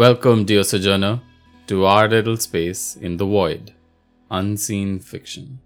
[0.00, 1.20] Welcome, dear sojourner,
[1.66, 3.74] to our little space in the void,
[4.30, 5.60] unseen fiction.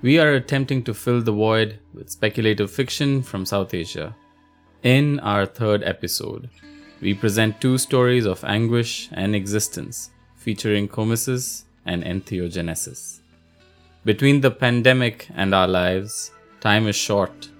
[0.00, 4.16] We are attempting to fill the void with speculative fiction from South Asia.
[4.82, 6.48] In our third episode,
[7.02, 13.20] we present two stories of anguish and existence, featuring cosmesis and entheogenesis.
[14.06, 16.30] Between the pandemic and our lives,
[16.62, 17.50] time is short,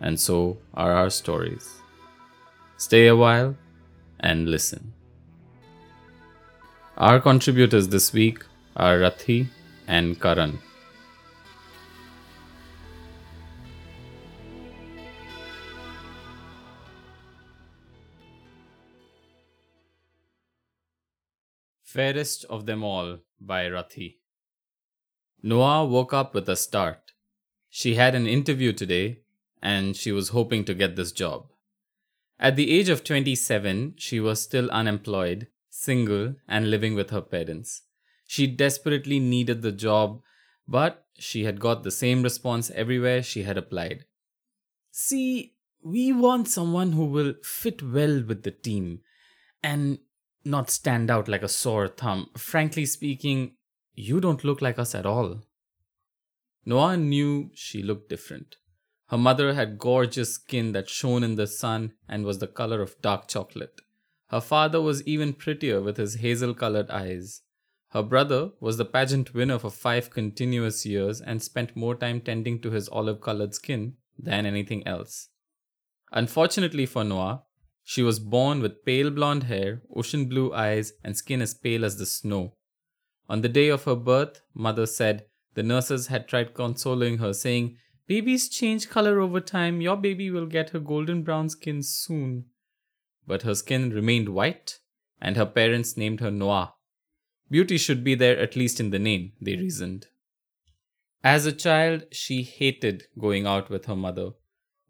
[0.00, 1.76] and so are our stories.
[2.76, 3.54] Stay a while
[4.20, 4.92] and listen.
[6.96, 8.44] Our contributors this week
[8.76, 9.48] are Rathy
[9.86, 10.58] and Karan.
[21.82, 24.18] Fairest of Them All by Rathy.
[25.42, 27.12] Noir woke up with a start.
[27.68, 29.20] She had an interview today
[29.60, 31.48] and she was hoping to get this job.
[32.42, 37.82] At the age of 27, she was still unemployed, single, and living with her parents.
[38.26, 40.22] She desperately needed the job,
[40.66, 44.06] but she had got the same response everywhere she had applied.
[44.90, 45.52] See,
[45.82, 49.00] we want someone who will fit well with the team
[49.62, 49.98] and
[50.42, 52.30] not stand out like a sore thumb.
[52.38, 53.52] Frankly speaking,
[53.94, 55.42] you don't look like us at all.
[56.64, 58.56] Noir knew she looked different.
[59.10, 63.00] Her mother had gorgeous skin that shone in the sun and was the color of
[63.02, 63.80] dark chocolate.
[64.28, 67.42] Her father was even prettier with his hazel colored eyes.
[67.88, 72.60] Her brother was the pageant winner for five continuous years and spent more time tending
[72.60, 75.30] to his olive colored skin than anything else.
[76.12, 77.42] Unfortunately for Noir,
[77.82, 81.96] she was born with pale blonde hair, ocean blue eyes, and skin as pale as
[81.96, 82.54] the snow.
[83.28, 87.76] On the day of her birth, mother said the nurses had tried consoling her, saying,
[88.10, 89.80] Babies change color over time.
[89.80, 92.46] Your baby will get her golden brown skin soon.
[93.24, 94.80] But her skin remained white,
[95.20, 96.72] and her parents named her Noir.
[97.48, 100.08] Beauty should be there at least in the name, they reasoned.
[101.22, 104.30] As a child, she hated going out with her mother.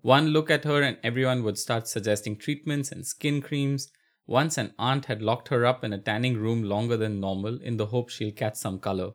[0.00, 3.92] One look at her, and everyone would start suggesting treatments and skin creams.
[4.26, 7.76] Once an aunt had locked her up in a tanning room longer than normal in
[7.76, 9.10] the hope she'll catch some color.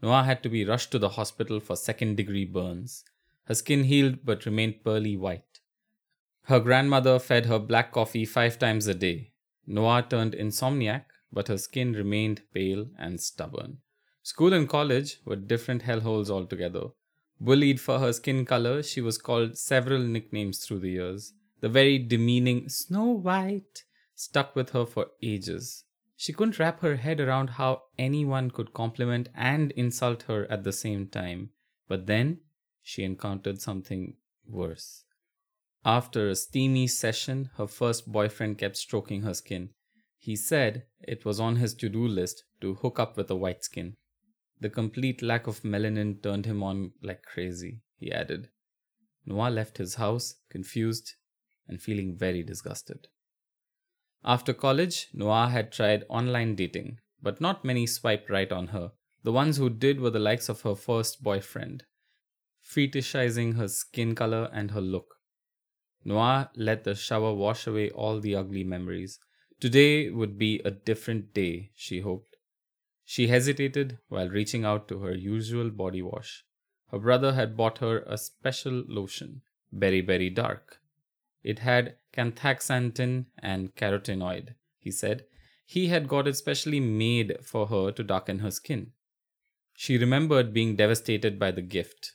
[0.00, 3.02] Noir had to be rushed to the hospital for second degree burns.
[3.48, 5.60] Her skin healed but remained pearly white.
[6.44, 9.32] Her grandmother fed her black coffee five times a day.
[9.66, 13.78] Noir turned insomniac, but her skin remained pale and stubborn.
[14.22, 16.88] School and college were different hellholes altogether.
[17.40, 21.32] Bullied for her skin color, she was called several nicknames through the years.
[21.60, 23.84] The very demeaning Snow White
[24.14, 25.84] stuck with her for ages.
[26.16, 30.72] She couldn't wrap her head around how anyone could compliment and insult her at the
[30.72, 31.50] same time.
[31.88, 32.40] But then
[32.88, 34.16] she encountered something
[34.46, 35.04] worse.
[35.84, 39.74] After a steamy session, her first boyfriend kept stroking her skin.
[40.16, 43.62] He said it was on his to do list to hook up with a white
[43.62, 43.96] skin.
[44.58, 48.48] The complete lack of melanin turned him on like crazy, he added.
[49.26, 51.12] Noir left his house, confused
[51.68, 53.08] and feeling very disgusted.
[54.24, 58.92] After college, Noir had tried online dating, but not many swiped right on her.
[59.24, 61.84] The ones who did were the likes of her first boyfriend,
[62.68, 65.16] fetishizing her skin color and her look.
[66.04, 69.18] Noir let the shower wash away all the ugly memories.
[69.60, 72.36] Today would be a different day, she hoped.
[73.04, 76.44] She hesitated while reaching out to her usual body wash.
[76.90, 79.42] Her brother had bought her a special lotion,
[79.72, 80.80] Berry Berry Dark.
[81.42, 85.24] It had canthaxanthin and carotenoid, he said.
[85.66, 88.92] He had got it specially made for her to darken her skin.
[89.74, 92.12] She remembered being devastated by the gift.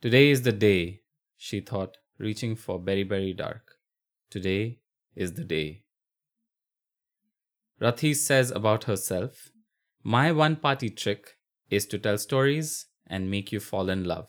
[0.00, 1.00] Today is the day,
[1.36, 3.72] she thought, reaching for Berry Berry Dark.
[4.30, 4.78] Today
[5.16, 5.82] is the day.
[7.80, 9.48] Rathy says about herself
[10.04, 11.36] My one party trick
[11.68, 14.28] is to tell stories and make you fall in love.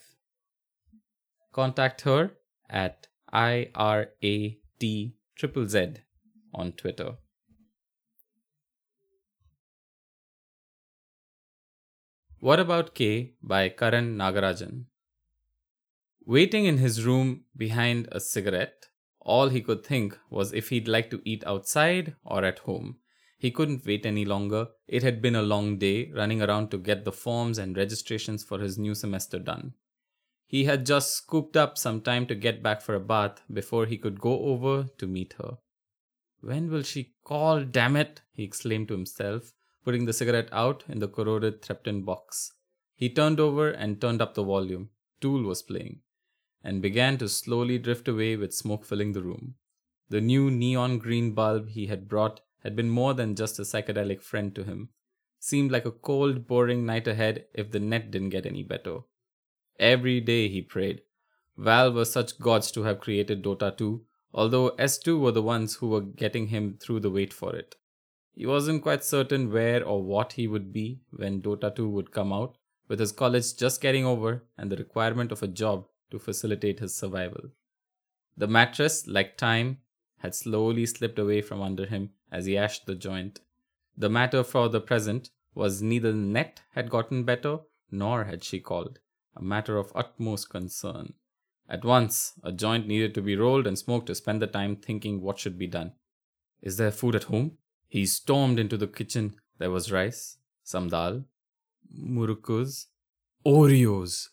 [1.53, 2.31] Contact her
[2.67, 4.09] at IRAT
[5.35, 5.97] triple Z
[6.51, 7.17] on Twitter.
[12.39, 14.85] What About K by Karan Nagarajan.
[16.29, 18.89] Waiting in his room behind a cigarette,
[19.19, 22.97] all he could think was if he'd like to eat outside or at home.
[23.39, 24.67] He couldn't wait any longer.
[24.87, 28.59] It had been a long day running around to get the forms and registrations for
[28.59, 29.73] his new semester done.
[30.45, 33.97] He had just scooped up some time to get back for a bath before he
[33.97, 35.57] could go over to meet her.
[36.41, 38.21] When will she call, damn it?
[38.33, 39.51] he exclaimed to himself,
[39.83, 42.53] putting the cigarette out in the corroded Threpton box.
[42.93, 44.91] He turned over and turned up the volume.
[45.21, 46.01] Tool was playing
[46.63, 49.55] and began to slowly drift away with smoke filling the room.
[50.09, 54.21] The new neon green bulb he had brought had been more than just a psychedelic
[54.21, 54.89] friend to him.
[55.39, 58.99] Seemed like a cold, boring night ahead if the net didn't get any better.
[59.79, 61.01] Every day he prayed.
[61.55, 64.03] Valve were such gods to have created Dota 2,
[64.33, 67.75] although S2 were the ones who were getting him through the wait for it.
[68.33, 72.33] He wasn't quite certain where or what he would be when Dota 2 would come
[72.33, 72.57] out,
[72.87, 76.95] with his college just getting over and the requirement of a job to facilitate his
[76.95, 77.49] survival.
[78.37, 79.79] The mattress, like time,
[80.17, 83.39] had slowly slipped away from under him as he ashed the joint.
[83.97, 87.59] The matter for the present was neither net had gotten better,
[87.91, 88.99] nor had she called,
[89.35, 91.13] a matter of utmost concern.
[91.67, 95.21] At once, a joint needed to be rolled and smoked to spend the time thinking
[95.21, 95.93] what should be done.
[96.61, 97.57] Is there food at home?
[97.87, 99.35] He stormed into the kitchen.
[99.57, 101.25] There was rice, some dal,
[101.93, 102.87] murukus,
[103.45, 104.29] Oreos.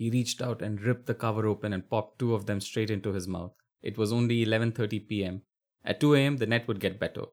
[0.00, 3.12] He reached out and ripped the cover open and popped two of them straight into
[3.12, 3.52] his mouth.
[3.82, 5.42] It was only 11:30 p.m.
[5.84, 6.38] At 2 a.m.
[6.38, 7.26] the net would get better.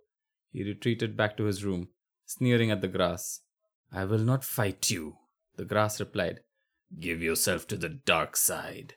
[0.52, 1.88] He retreated back to his room,
[2.26, 3.40] sneering at the grass.
[3.90, 5.16] I will not fight you,
[5.56, 6.42] the grass replied.
[7.00, 8.96] Give yourself to the dark side.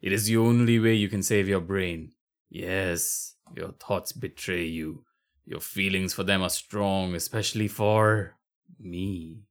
[0.00, 2.12] It is the only way you can save your brain.
[2.48, 5.04] Yes, your thoughts betray you.
[5.44, 8.38] Your feelings for them are strong, especially for
[8.78, 9.42] me.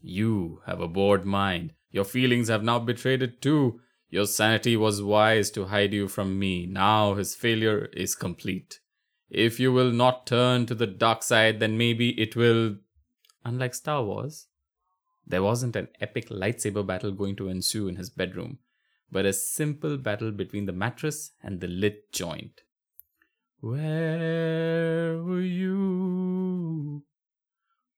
[0.00, 1.74] You have a bored mind.
[1.94, 3.80] Your feelings have now betrayed it too.
[4.10, 6.66] Your sanity was wise to hide you from me.
[6.66, 8.80] Now his failure is complete.
[9.30, 12.78] If you will not turn to the dark side, then maybe it will.
[13.44, 14.48] Unlike Star Wars,
[15.24, 18.58] there wasn't an epic lightsaber battle going to ensue in his bedroom,
[19.12, 22.62] but a simple battle between the mattress and the lit joint.
[23.60, 27.04] Where were you?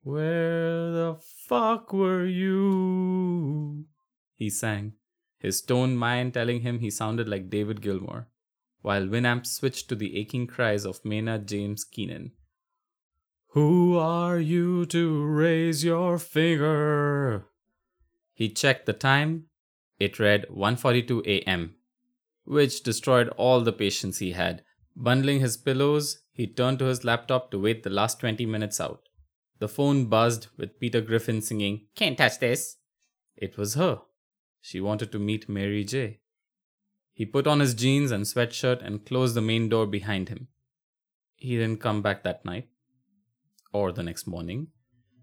[0.02, 1.16] Where the
[1.48, 3.75] fuck were you?
[4.36, 4.92] He sang,
[5.38, 8.28] his stone mind telling him he sounded like David Gilmour,
[8.82, 12.32] while Winamp switched to the aching cries of Maynard James Keenan.
[13.48, 17.46] Who are you to raise your finger?
[18.34, 19.46] He checked the time.
[19.98, 21.76] It read 1:42 a.m.,
[22.44, 24.62] which destroyed all the patience he had.
[24.94, 29.08] Bundling his pillows, he turned to his laptop to wait the last 20 minutes out.
[29.58, 32.76] The phone buzzed with Peter Griffin singing, Can't touch this.
[33.36, 34.02] It was her.
[34.68, 36.18] She wanted to meet Mary J.
[37.12, 40.48] He put on his jeans and sweatshirt and closed the main door behind him.
[41.36, 42.68] He didn't come back that night
[43.72, 44.72] or the next morning.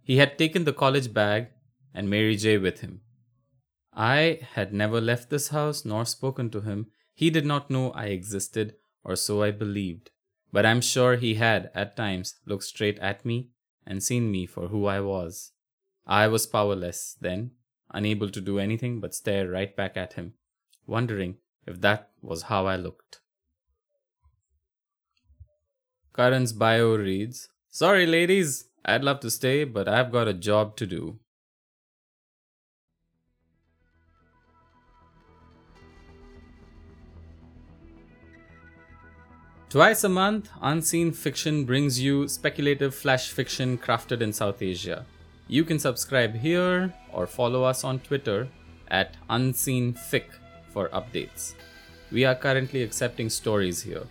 [0.01, 1.47] He had taken the college bag
[1.93, 3.01] and Mary J with him.
[3.93, 6.87] I had never left this house nor spoken to him.
[7.13, 10.11] He did not know I existed, or so I believed.
[10.53, 13.49] But I'm sure he had, at times, looked straight at me
[13.85, 15.51] and seen me for who I was.
[16.07, 17.51] I was powerless then,
[17.93, 20.33] unable to do anything but stare right back at him,
[20.87, 23.21] wondering if that was how I looked.
[26.13, 30.85] Karan's bio reads Sorry, ladies, I'd love to stay, but I've got a job to
[30.85, 31.19] do.
[39.69, 45.03] Twice a month, Unseen Fiction brings you speculative flash fiction crafted in South Asia.
[45.47, 48.47] You can subscribe here or follow us on Twitter
[48.89, 50.25] at UnseenFic
[50.69, 51.53] for updates.
[52.11, 54.03] We are currently accepting stories here.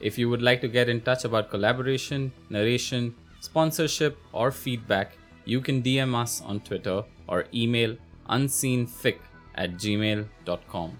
[0.00, 5.60] If you would like to get in touch about collaboration, narration, sponsorship, or feedback, you
[5.60, 7.96] can DM us on Twitter or email
[8.28, 9.18] unseenfic
[9.54, 10.98] at gmail.com.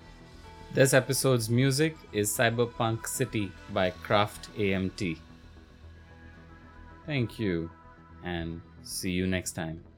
[0.74, 5.18] This episode's music is Cyberpunk City by Craft AMT.
[7.06, 7.70] Thank you,
[8.24, 9.91] and see you next time.